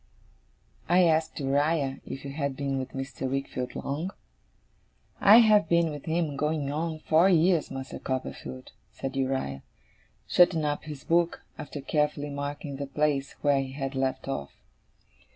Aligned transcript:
I 0.89 1.03
asked 1.03 1.39
Uriah 1.39 2.01
if 2.07 2.23
he 2.23 2.31
had 2.31 2.57
been 2.57 2.79
with 2.79 2.93
Mr. 2.93 3.29
Wickfield 3.29 3.75
long? 3.75 4.09
'I 5.19 5.37
have 5.41 5.69
been 5.69 5.91
with 5.91 6.05
him, 6.05 6.35
going 6.35 6.71
on 6.71 6.97
four 6.97 7.29
year, 7.29 7.61
Master 7.69 7.99
Copperfield,' 7.99 8.71
said 8.91 9.15
Uriah; 9.15 9.61
shutting 10.27 10.65
up 10.65 10.85
his 10.85 11.03
book, 11.03 11.43
after 11.55 11.81
carefully 11.81 12.31
marking 12.31 12.77
the 12.77 12.87
place 12.87 13.33
where 13.43 13.61
he 13.61 13.73
had 13.73 13.93
left 13.93 14.27
off. 14.27 14.55